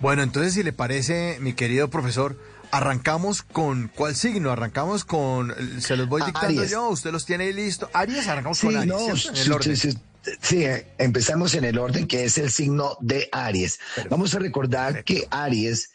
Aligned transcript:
Bueno, 0.00 0.22
entonces, 0.22 0.54
si 0.54 0.62
le 0.62 0.72
parece, 0.72 1.38
mi 1.40 1.54
querido 1.54 1.88
profesor, 1.88 2.38
arrancamos 2.70 3.42
con 3.42 3.88
cuál 3.94 4.14
signo? 4.14 4.50
Arrancamos 4.50 5.04
con. 5.04 5.54
Se 5.80 5.96
los 5.96 6.08
voy 6.08 6.22
dictando 6.24 6.60
Aries. 6.60 6.70
yo, 6.70 6.88
usted 6.88 7.10
los 7.12 7.24
tiene 7.24 7.44
ahí 7.44 7.52
listo. 7.52 7.88
Aries, 7.92 8.26
arrancamos 8.28 8.58
Sí, 8.58 8.66
con 8.66 8.76
Aries. 8.76 8.88
no. 8.88 9.00
En 9.06 9.10
el 9.10 9.18
sí, 9.18 9.50
orden. 9.50 9.76
sí, 9.76 9.92
sí, 9.92 9.98
sí, 10.40 10.64
eh, 10.64 10.92
empezamos 10.98 11.54
en 11.54 11.64
el 11.64 11.78
orden 11.78 12.06
que 12.06 12.24
es 12.24 12.36
el 12.38 12.50
signo 12.50 12.96
de 13.00 13.28
Aries. 13.32 13.78
Vamos 14.10 14.34
a 14.34 14.38
recordar 14.38 15.02
que 15.04 15.26
Aries 15.30 15.90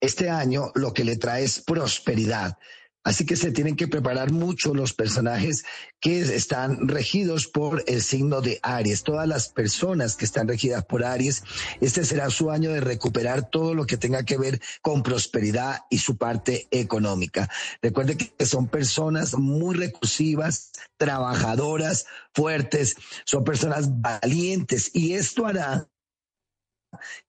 este 0.00 0.30
año 0.30 0.70
lo 0.74 0.92
que 0.92 1.04
le 1.04 1.16
trae 1.16 1.44
es 1.44 1.60
prosperidad. 1.60 2.58
Así 3.02 3.24
que 3.24 3.36
se 3.36 3.50
tienen 3.50 3.76
que 3.76 3.88
preparar 3.88 4.30
mucho 4.30 4.74
los 4.74 4.92
personajes 4.92 5.64
que 6.00 6.20
están 6.20 6.86
regidos 6.86 7.46
por 7.46 7.82
el 7.86 8.02
signo 8.02 8.42
de 8.42 8.60
Aries. 8.62 9.04
Todas 9.04 9.26
las 9.26 9.48
personas 9.48 10.16
que 10.16 10.26
están 10.26 10.46
regidas 10.46 10.84
por 10.84 11.04
Aries, 11.04 11.42
este 11.80 12.04
será 12.04 12.28
su 12.28 12.50
año 12.50 12.70
de 12.70 12.82
recuperar 12.82 13.48
todo 13.48 13.74
lo 13.74 13.86
que 13.86 13.96
tenga 13.96 14.24
que 14.24 14.36
ver 14.36 14.60
con 14.82 15.02
prosperidad 15.02 15.80
y 15.88 15.98
su 15.98 16.18
parte 16.18 16.68
económica. 16.70 17.48
Recuerde 17.80 18.18
que 18.18 18.44
son 18.44 18.68
personas 18.68 19.34
muy 19.34 19.76
recursivas, 19.76 20.70
trabajadoras, 20.98 22.04
fuertes, 22.34 22.96
son 23.24 23.44
personas 23.44 23.88
valientes 24.00 24.90
y 24.92 25.14
esto 25.14 25.46
hará 25.46 25.88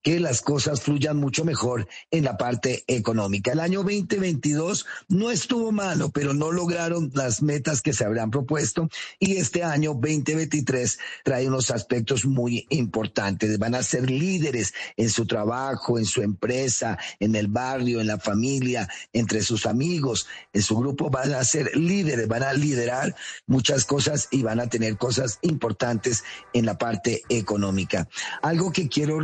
que 0.02 0.20
las 0.20 0.42
cosas 0.42 0.82
fluyan 0.82 1.18
mucho 1.18 1.46
mejor 1.46 1.88
en 2.10 2.24
la 2.24 2.38
parte 2.38 2.84
económica. 2.88 3.52
El 3.52 3.60
año 3.60 3.80
2022 3.84 4.86
no 5.10 5.32
estuvo 5.32 5.72
malo, 5.72 6.10
pero 6.10 6.34
no 6.34 6.52
lograron 6.52 7.12
las 7.14 7.42
metas 7.42 7.82
que 7.82 7.94
se 7.94 8.06
habrían 8.06 8.32
propuesto 8.32 8.90
y 9.20 9.38
este 9.38 9.64
año 9.64 9.94
2023 9.94 11.00
trae 11.24 11.48
unos 11.48 11.72
aspectos 11.72 12.26
muy 12.26 12.66
importantes. 12.70 13.58
Van 13.60 13.76
a 13.76 13.84
ser 13.84 14.10
líderes 14.10 14.74
en 14.98 15.10
su 15.10 15.26
trabajo, 15.26 15.98
en 15.98 16.06
su 16.06 16.22
empresa, 16.22 16.98
en 17.20 17.36
el 17.36 17.48
barrio, 17.48 18.02
en 18.02 18.08
la 18.08 18.20
familia, 18.20 18.88
entre 19.14 19.42
sus 19.42 19.66
amigos, 19.66 20.28
en 20.54 20.62
su 20.62 20.78
grupo 20.78 21.10
van 21.10 21.34
a 21.34 21.44
ser 21.44 21.76
líderes, 21.76 22.28
van 22.28 22.44
a 22.44 22.54
liderar 22.54 23.16
muchas 23.48 23.86
cosas 23.86 24.28
y 24.32 24.44
van 24.44 24.60
a 24.60 24.68
tener 24.68 24.98
cosas 24.98 25.40
importantes 25.42 26.24
en 26.54 26.66
la 26.66 26.78
parte 26.78 27.24
económica. 27.30 28.08
Algo 28.42 28.72
que 28.72 28.88
quiero 28.88 29.20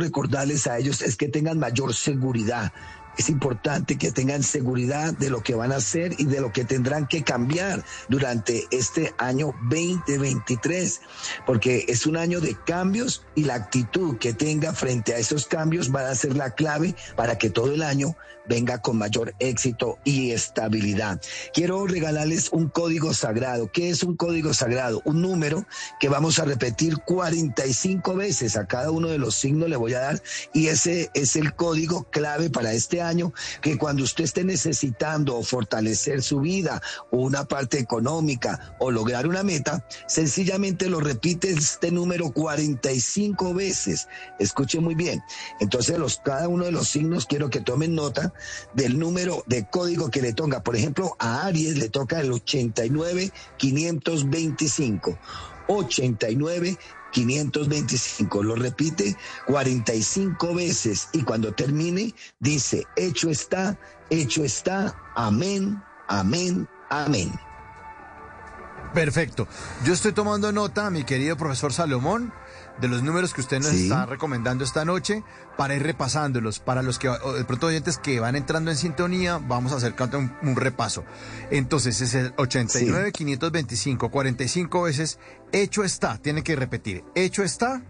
a 0.66 0.78
ellos 0.78 1.02
es 1.02 1.16
que 1.16 1.28
tengan 1.28 1.58
mayor 1.58 1.94
seguridad. 1.94 2.72
Es 3.18 3.28
importante 3.28 3.98
que 3.98 4.12
tengan 4.12 4.44
seguridad 4.44 5.12
de 5.12 5.28
lo 5.28 5.42
que 5.42 5.56
van 5.56 5.72
a 5.72 5.76
hacer 5.76 6.14
y 6.18 6.24
de 6.26 6.40
lo 6.40 6.52
que 6.52 6.64
tendrán 6.64 7.08
que 7.08 7.24
cambiar 7.24 7.84
durante 8.08 8.68
este 8.70 9.12
año 9.18 9.52
2023, 9.68 11.00
porque 11.44 11.84
es 11.88 12.06
un 12.06 12.16
año 12.16 12.40
de 12.40 12.56
cambios 12.64 13.26
y 13.34 13.42
la 13.42 13.56
actitud 13.56 14.18
que 14.18 14.34
tenga 14.34 14.72
frente 14.72 15.14
a 15.14 15.18
esos 15.18 15.46
cambios 15.46 15.92
va 15.92 16.08
a 16.08 16.14
ser 16.14 16.36
la 16.36 16.52
clave 16.52 16.94
para 17.16 17.36
que 17.38 17.50
todo 17.50 17.72
el 17.72 17.82
año 17.82 18.16
venga 18.48 18.80
con 18.80 18.96
mayor 18.96 19.34
éxito 19.40 19.98
y 20.04 20.30
estabilidad. 20.30 21.20
Quiero 21.52 21.86
regalarles 21.86 22.50
un 22.50 22.68
código 22.68 23.12
sagrado. 23.12 23.70
¿Qué 23.72 23.90
es 23.90 24.02
un 24.04 24.16
código 24.16 24.54
sagrado? 24.54 25.02
Un 25.04 25.20
número 25.20 25.66
que 26.00 26.08
vamos 26.08 26.38
a 26.38 26.44
repetir 26.44 26.96
45 27.04 28.14
veces 28.14 28.56
a 28.56 28.66
cada 28.66 28.90
uno 28.90 29.08
de 29.08 29.18
los 29.18 29.34
signos 29.34 29.68
le 29.68 29.76
voy 29.76 29.94
a 29.94 30.00
dar 30.00 30.22
y 30.54 30.68
ese 30.68 31.10
es 31.12 31.36
el 31.36 31.54
código 31.54 32.04
clave 32.04 32.48
para 32.48 32.72
este 32.72 33.02
año 33.02 33.07
que 33.60 33.78
cuando 33.78 34.04
usted 34.04 34.24
esté 34.24 34.44
necesitando 34.44 35.42
fortalecer 35.42 36.22
su 36.22 36.40
vida 36.40 36.82
o 37.10 37.18
una 37.18 37.44
parte 37.44 37.78
económica 37.78 38.76
o 38.78 38.90
lograr 38.90 39.26
una 39.26 39.42
meta, 39.42 39.84
sencillamente 40.06 40.88
lo 40.88 41.00
repite 41.00 41.50
este 41.50 41.90
número 41.90 42.30
45 42.30 43.54
veces. 43.54 44.08
Escuche 44.38 44.80
muy 44.80 44.94
bien. 44.94 45.22
Entonces 45.60 45.98
los 45.98 46.18
cada 46.18 46.48
uno 46.48 46.64
de 46.64 46.72
los 46.72 46.88
signos 46.88 47.26
quiero 47.26 47.50
que 47.50 47.60
tomen 47.60 47.94
nota 47.94 48.32
del 48.74 48.98
número 48.98 49.42
de 49.46 49.66
código 49.66 50.10
que 50.10 50.22
le 50.22 50.32
toca. 50.32 50.62
Por 50.62 50.76
ejemplo, 50.76 51.16
a 51.18 51.46
Aries 51.46 51.78
le 51.78 51.88
toca 51.88 52.20
el 52.20 52.32
89 52.32 53.32
525. 53.56 55.18
89 55.68 56.76
525. 57.12 58.42
Lo 58.42 58.54
repite 58.54 59.16
45 59.46 60.54
veces 60.54 61.08
y 61.12 61.22
cuando 61.22 61.52
termine 61.52 62.14
dice, 62.40 62.84
hecho 62.96 63.30
está, 63.30 63.78
hecho 64.10 64.44
está, 64.44 64.94
amén, 65.14 65.82
amén, 66.08 66.68
amén. 66.90 67.32
Perfecto. 68.94 69.46
Yo 69.84 69.92
estoy 69.92 70.12
tomando 70.12 70.50
nota, 70.50 70.90
mi 70.90 71.04
querido 71.04 71.36
profesor 71.36 71.72
Salomón, 71.72 72.32
de 72.80 72.88
los 72.88 73.02
números 73.02 73.34
que 73.34 73.40
usted 73.40 73.58
nos 73.58 73.68
Sí. 73.70 73.84
está 73.84 74.06
recomendando 74.06 74.64
esta 74.64 74.84
noche 74.84 75.22
para 75.56 75.74
ir 75.74 75.82
repasándolos. 75.82 76.60
Para 76.60 76.82
los 76.82 76.98
que, 76.98 77.08
de 77.08 77.44
pronto 77.44 77.66
oyentes 77.66 77.98
que 77.98 78.20
van 78.20 78.36
entrando 78.36 78.70
en 78.70 78.76
sintonía, 78.76 79.38
vamos 79.38 79.72
a 79.72 79.76
hacer 79.76 79.94
un, 80.14 80.32
un 80.42 80.56
repaso. 80.56 81.04
Entonces 81.50 82.00
es 82.00 82.14
el 82.14 82.32
89, 82.36 83.12
525, 83.12 84.10
45 84.10 84.82
veces. 84.82 85.18
Hecho 85.52 85.84
está, 85.84 86.18
tiene 86.18 86.42
que 86.42 86.54
repetir. 86.56 87.04
Hecho 87.14 87.42
está, 87.42 87.82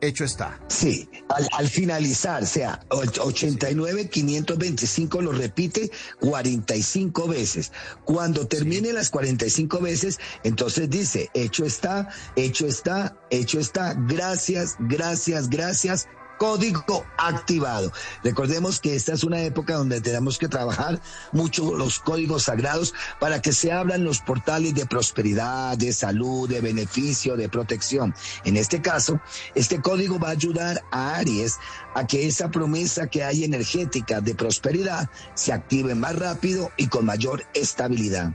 hecho 0.00 0.24
está. 0.24 0.60
Sí, 0.68 1.08
al, 1.28 1.48
al 1.52 1.68
finalizar, 1.68 2.46
sea, 2.46 2.80
och- 2.90 3.18
89, 3.18 4.08
525 4.10 5.22
lo 5.22 5.32
repite 5.32 5.90
45 6.20 7.28
veces. 7.28 7.72
Cuando 8.04 8.46
termine 8.46 8.92
las 8.92 9.10
45 9.10 9.80
veces, 9.80 10.18
entonces 10.42 10.90
dice, 10.90 11.30
hecho 11.34 11.64
está, 11.64 12.08
hecho 12.36 12.66
está, 12.66 13.16
hecho 13.30 13.58
está, 13.58 13.94
gracias, 13.94 14.76
gracias, 14.80 15.48
gracias. 15.48 16.06
Código 16.38 17.06
activado. 17.16 17.92
Recordemos 18.22 18.80
que 18.80 18.96
esta 18.96 19.12
es 19.12 19.24
una 19.24 19.40
época 19.40 19.74
donde 19.74 20.00
tenemos 20.00 20.38
que 20.38 20.48
trabajar 20.48 21.00
mucho 21.32 21.74
los 21.74 22.00
códigos 22.00 22.44
sagrados 22.44 22.94
para 23.20 23.40
que 23.40 23.52
se 23.52 23.72
abran 23.72 24.04
los 24.04 24.20
portales 24.20 24.74
de 24.74 24.86
prosperidad, 24.86 25.78
de 25.78 25.92
salud, 25.92 26.48
de 26.48 26.60
beneficio, 26.60 27.36
de 27.36 27.48
protección. 27.48 28.14
En 28.44 28.56
este 28.56 28.82
caso, 28.82 29.20
este 29.54 29.80
código 29.80 30.18
va 30.18 30.28
a 30.28 30.32
ayudar 30.32 30.82
a 30.90 31.16
Aries 31.16 31.58
a 31.94 32.06
que 32.06 32.26
esa 32.26 32.50
promesa 32.50 33.06
que 33.06 33.24
hay 33.24 33.44
energética 33.44 34.20
de 34.20 34.34
prosperidad 34.34 35.08
se 35.34 35.52
active 35.52 35.94
más 35.94 36.16
rápido 36.16 36.70
y 36.76 36.88
con 36.88 37.04
mayor 37.04 37.44
estabilidad. 37.54 38.32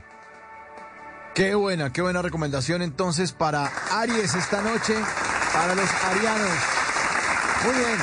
Qué 1.34 1.54
buena, 1.54 1.92
qué 1.92 2.02
buena 2.02 2.22
recomendación 2.22 2.82
entonces 2.82 3.32
para 3.32 3.66
Aries 3.92 4.34
esta 4.34 4.62
noche, 4.62 4.94
para 5.52 5.74
los 5.74 5.88
arianos. 6.04 6.79
Muy 7.64 7.74
bien. 7.74 7.98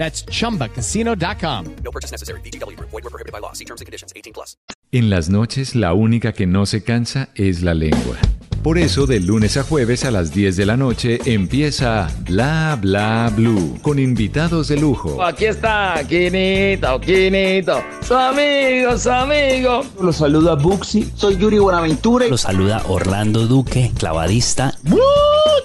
That's 0.00 0.24
chumbacasino.com. 0.24 1.76
No 1.84 1.90
purchase 1.90 2.10
necessary. 2.10 2.40
VGW 2.40 2.74
Group. 2.78 2.88
Void 2.88 3.04
were 3.04 3.10
prohibited 3.10 3.32
by 3.32 3.40
law. 3.40 3.52
See 3.52 3.66
terms 3.66 3.82
and 3.82 3.86
conditions. 3.86 4.14
18 4.16 4.32
plus. 4.32 4.56
En 4.92 5.10
las 5.10 5.28
noches, 5.28 5.76
la 5.76 5.92
única 5.92 6.32
que 6.32 6.46
no 6.46 6.64
se 6.64 6.82
cansa 6.82 7.28
es 7.34 7.62
la 7.62 7.74
lengua. 7.74 8.16
Por 8.62 8.78
eso, 8.78 9.06
de 9.06 9.20
lunes 9.20 9.56
a 9.58 9.62
jueves 9.62 10.04
a 10.04 10.10
las 10.10 10.32
10 10.32 10.56
de 10.56 10.66
la 10.66 10.76
noche 10.76 11.18
empieza 11.26 12.08
Bla 12.26 12.78
Bla 12.80 13.30
Blue 13.34 13.78
con 13.82 13.98
invitados 13.98 14.68
de 14.68 14.78
lujo. 14.78 15.22
Aquí 15.22 15.44
está, 15.46 16.02
Quinito, 16.08 17.00
Quinito, 17.00 17.82
su 18.02 18.14
amigo, 18.14 18.98
su 18.98 19.10
amigo. 19.10 19.82
Los 20.02 20.16
saluda 20.16 20.56
Buxi, 20.56 21.10
soy 21.14 21.36
Yuri 21.36 21.58
Buenaventura. 21.58 22.26
Los 22.28 22.42
saluda 22.42 22.82
Orlando 22.88 23.46
Duque, 23.46 23.92
clavadista. 23.98 24.74